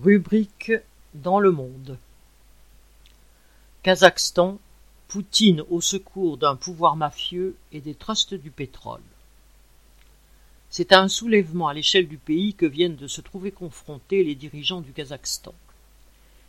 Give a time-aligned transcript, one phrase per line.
[0.00, 0.72] Rubrique
[1.12, 1.98] dans le monde.
[3.82, 4.58] Kazakhstan,
[5.06, 9.02] Poutine au secours d'un pouvoir mafieux et des trusts du pétrole.
[10.70, 14.34] C'est à un soulèvement à l'échelle du pays que viennent de se trouver confrontés les
[14.34, 15.52] dirigeants du Kazakhstan.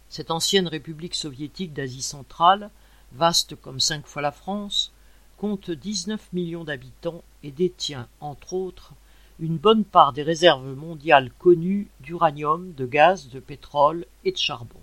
[0.07, 2.69] Cette ancienne république soviétique d'Asie centrale,
[3.11, 4.93] vaste comme cinq fois la France,
[5.35, 8.93] compte 19 millions d'habitants et détient, entre autres,
[9.39, 14.79] une bonne part des réserves mondiales connues d'uranium, de gaz, de pétrole et de charbon.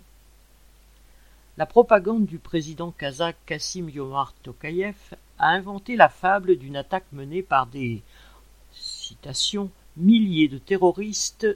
[1.56, 4.96] La propagande du président kazakh Kassim Yomar Tokayev
[5.38, 8.02] a inventé la fable d'une attaque menée par des
[9.96, 11.46] milliers de terroristes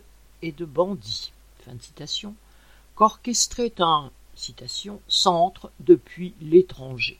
[0.42, 1.76] et de bandits, fin
[2.94, 4.10] qu'orchestrait un
[5.08, 7.18] centre depuis l'étranger.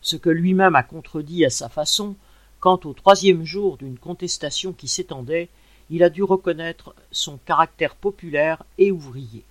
[0.00, 2.16] Ce que lui-même a contredit à sa façon
[2.62, 5.48] quand, au troisième jour d'une contestation qui s'étendait,
[5.90, 9.42] il a dû reconnaître son caractère populaire et ouvrier.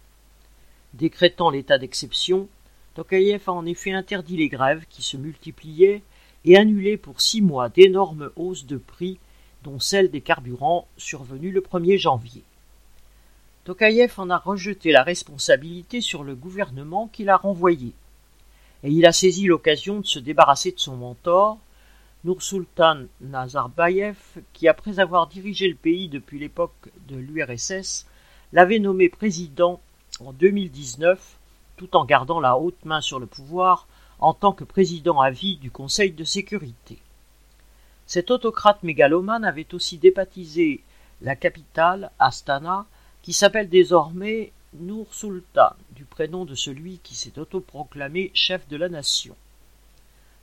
[0.93, 2.47] Décrétant l'état d'exception,
[2.95, 6.03] Tokayev a en effet interdit les grèves qui se multipliaient
[6.45, 9.19] et annulé pour six mois d'énormes hausses de prix,
[9.65, 12.43] dont celle des carburants survenue le 1er janvier.
[13.65, 17.91] Tokayev en a rejeté la responsabilité sur le gouvernement qui l'a renvoyé,
[18.85, 21.57] et il a saisi l'occasion de se débarrasser de son mentor,
[22.23, 24.17] Nursultan Nazarbayev,
[24.53, 28.05] qui, après avoir dirigé le pays depuis l'époque de l'URSS,
[28.53, 29.81] l'avait nommé président
[30.19, 31.37] en 2019,
[31.77, 33.87] tout en gardant la haute main sur le pouvoir
[34.19, 36.99] en tant que président à vie du Conseil de sécurité.
[38.05, 40.83] Cet autocrate mégalomane avait aussi débaptisé
[41.21, 42.85] la capitale, Astana,
[43.23, 49.35] qui s'appelle désormais Nur-Sultan, du prénom de celui qui s'est autoproclamé chef de la nation.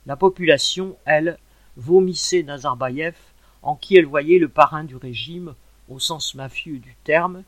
[0.05, 1.37] La population, elle,
[1.79, 3.15] vomissait Nazarbayev,
[3.63, 5.55] en qui elle voyait le parrain du régime,
[5.87, 7.43] au sens mafieux du terme,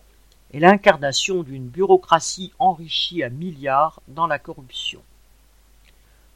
[0.52, 5.02] et l'incarnation d'une bureaucratie enrichie à milliards dans la corruption.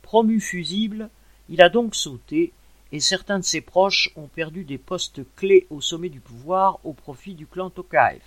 [0.02, 1.10] Promu fusible,
[1.50, 2.54] il a donc sauté,
[2.92, 6.94] et certains de ses proches ont perdu des postes clés au sommet du pouvoir au
[6.94, 8.22] profit du clan Tokaev.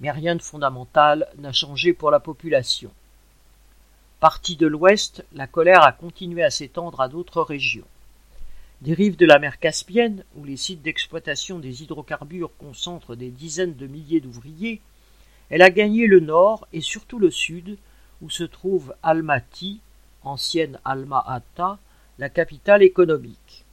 [0.00, 2.90] Mais rien de fondamental n'a changé pour la population.
[4.20, 7.86] Partie de l'ouest, la colère a continué à s'étendre à d'autres régions.
[8.82, 13.76] Des rives de la mer Caspienne, où les sites d'exploitation des hydrocarbures concentrent des dizaines
[13.76, 14.80] de milliers d'ouvriers,
[15.48, 17.78] elle a gagné le nord et surtout le sud,
[18.20, 19.80] où se trouve Almaty,
[20.22, 21.78] ancienne Alma-Ata,
[22.18, 23.64] la capitale économique.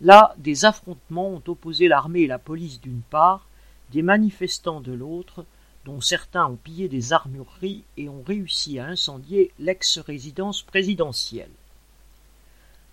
[0.00, 3.46] Là, des affrontements ont opposé l'armée et la police d'une part,
[3.92, 5.44] des manifestants de l'autre,
[5.84, 11.50] dont certains ont pillé des armureries et ont réussi à incendier l'ex-résidence présidentielle.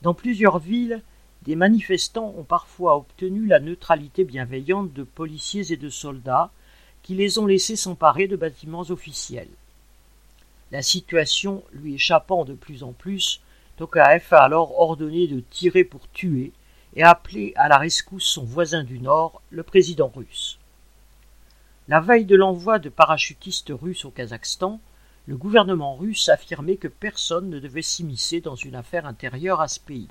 [0.01, 1.01] Dans plusieurs villes,
[1.43, 6.51] des manifestants ont parfois obtenu la neutralité bienveillante de policiers et de soldats
[7.01, 9.49] qui les ont laissés s'emparer de bâtiments officiels.
[10.71, 13.41] La situation lui échappant de plus en plus,
[13.77, 16.53] Tokaev a alors ordonné de tirer pour tuer
[16.95, 20.59] et appelé à la rescousse son voisin du Nord, le président russe.
[21.89, 24.79] La veille de l'envoi de parachutistes russes au Kazakhstan,
[25.27, 29.81] le gouvernement russe affirmait que personne ne devait s'immiscer dans une affaire intérieure à ce
[29.81, 30.07] pays.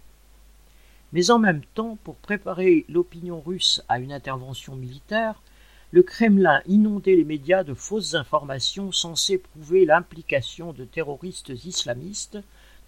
[1.13, 5.43] Mais en même temps, pour préparer l'opinion russe à une intervention militaire,
[5.91, 12.39] le Kremlin inondait les médias de fausses informations censées prouver l'implication de terroristes islamistes,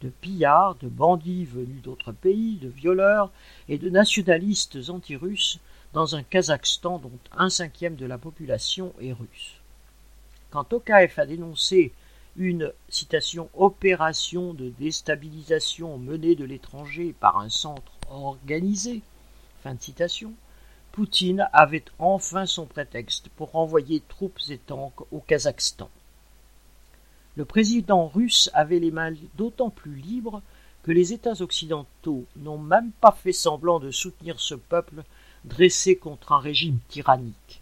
[0.00, 3.30] de pillards, de bandits venus d'autres pays, de violeurs
[3.68, 5.60] et de nationalistes anti-russes
[5.92, 9.60] dans un Kazakhstan dont un cinquième de la population est russe.
[10.50, 11.92] Quand Tokayev a dénoncé
[12.36, 19.02] une citation opération de déstabilisation menée de l'étranger par un centre organisé.
[19.62, 20.32] Fin citation.
[20.92, 25.90] Poutine avait enfin son prétexte pour envoyer troupes et tanks au Kazakhstan.
[27.36, 30.40] Le président russe avait les mains d'autant plus libres
[30.84, 35.02] que les États occidentaux n'ont même pas fait semblant de soutenir ce peuple
[35.44, 37.60] dressé contre un régime tyrannique.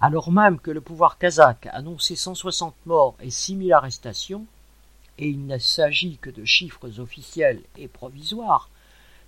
[0.00, 4.46] Alors même que le pouvoir kazakh annonçait 160 morts et 6000 arrestations,
[5.18, 8.70] et il ne s'agit que de chiffres officiels et provisoires,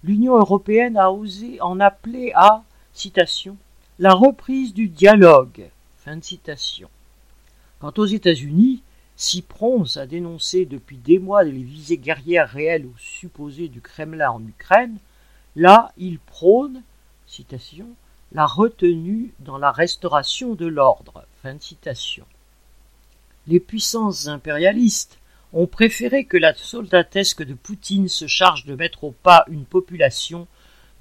[0.02, 2.62] l'Union européenne a osé en appeler à
[3.99, 5.70] la reprise du dialogue.
[7.79, 8.82] Quant aux États-Unis,
[9.17, 14.31] si prompts à dénoncer depuis des mois les visées guerrières réelles ou supposées du Kremlin
[14.31, 14.97] en Ukraine,
[15.56, 16.82] là ils prônent
[18.32, 21.25] la retenue dans la restauration de l'ordre.
[23.47, 25.20] Les puissances impérialistes
[25.52, 30.47] ont préféré que la soldatesque de Poutine se charge de mettre au pas une population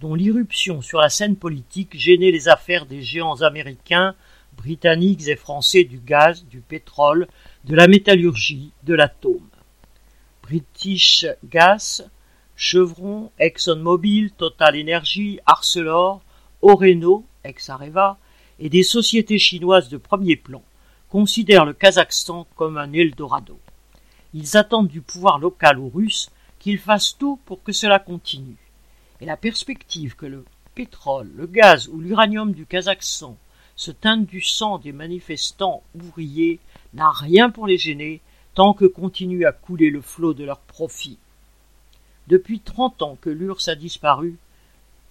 [0.02, 4.16] dont l'irruption sur la scène politique gênait les affaires des géants américains
[4.58, 7.28] britanniques et français du gaz, du pétrole,
[7.66, 9.48] de la métallurgie, de l'atome.
[10.44, 12.04] British Gas,
[12.56, 16.22] Chevron, ExxonMobil, Total Energy, Arcelor,
[16.62, 18.18] Oreno, ex-Areva,
[18.60, 20.64] et des sociétés chinoises de premier plan
[21.10, 23.60] considèrent le Kazakhstan comme un Eldorado.
[24.34, 26.30] Ils attendent du pouvoir local ou russe
[26.60, 28.58] qu'il fasse tout pour que cela continue.
[29.22, 30.46] Et la perspective que le
[30.76, 33.38] pétrole, le gaz ou l'uranium du Kazakhstan
[33.76, 36.60] se teintent du sang des manifestants ouvriers
[36.94, 38.22] n'a rien pour les gêner
[38.54, 41.18] tant que continue à couler le flot de leurs profits.
[42.28, 44.38] Depuis trente ans que l'URSS a disparu,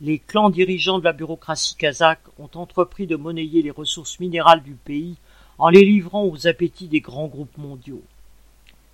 [0.00, 4.75] les clans dirigeants de la bureaucratie kazakh ont entrepris de monnayer les ressources minérales du
[4.75, 5.17] pays
[5.59, 8.03] en les livrant aux appétits des grands groupes mondiaux.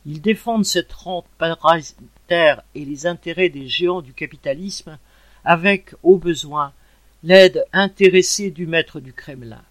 [0.06, 4.98] Ils défendent cette rente parasitaire et les intérêts des géants du capitalisme
[5.44, 6.72] avec, au besoin,
[7.22, 9.62] l'aide intéressée du maître du Kremlin.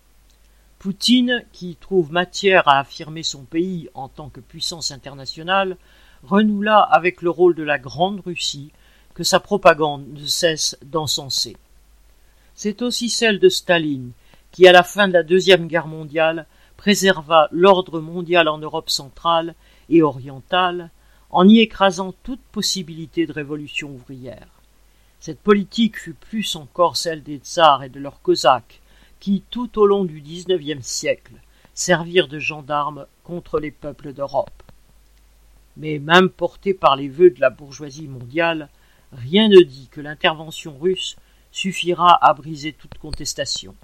[0.80, 5.78] Poutine, qui trouve matière à affirmer son pays en tant que puissance internationale,
[6.24, 8.72] renoue là avec le rôle de la Grande Russie
[9.14, 11.56] que sa propagande ne cesse d'encenser.
[12.56, 14.12] C'est aussi celle de Staline,
[14.52, 19.56] qui, à la fin de la Deuxième Guerre mondiale, préserva l'ordre mondial en Europe centrale
[19.90, 20.90] et orientale,
[21.30, 24.48] en y écrasant toute possibilité de révolution ouvrière.
[25.20, 28.82] Cette politique fut plus encore celle des tsars et de leurs cosaques,
[29.20, 31.34] qui, tout au long du XIXe siècle,
[31.74, 34.64] servirent de gendarmes contre les peuples d'Europe.
[35.78, 38.70] Mais même porté par les vœux de la bourgeoisie mondiale,
[39.12, 41.16] rien ne dit que l'intervention russe
[41.52, 43.76] suffira à briser toute contestation.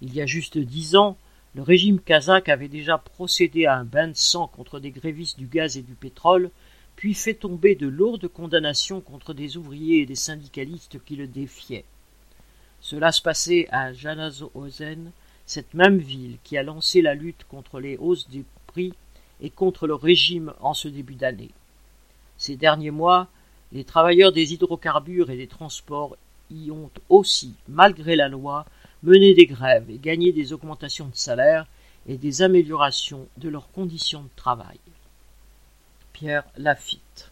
[0.00, 1.16] Il y a juste dix ans,
[1.54, 5.46] le régime kazakh avait déjà procédé à un bain de sang contre des grévistes du
[5.46, 6.50] gaz et du pétrole,
[6.96, 11.84] puis fait tomber de lourdes condamnations contre des ouvriers et des syndicalistes qui le défiaient.
[12.80, 15.12] Cela se passait à Janazozen,
[15.46, 18.94] cette même ville qui a lancé la lutte contre les hausses des prix
[19.40, 21.50] et contre le régime en ce début d'année.
[22.36, 23.28] Ces derniers mois,
[23.72, 26.16] les travailleurs des hydrocarbures et des transports
[26.50, 28.66] y ont aussi, malgré la loi,
[29.04, 31.66] mener des grèves et gagner des augmentations de salaire
[32.06, 34.78] et des améliorations de leurs conditions de travail.
[36.12, 37.30] Pierre Lafitte